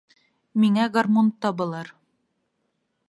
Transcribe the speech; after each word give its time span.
Миңә 0.61 0.87
гармун 0.95 1.29
табылыр. 1.45 1.93